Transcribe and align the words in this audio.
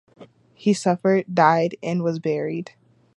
he 0.55 0.73
suffered, 0.73 1.25
died, 1.31 1.75
and 1.83 2.01
was 2.01 2.17
buried. 2.17 2.71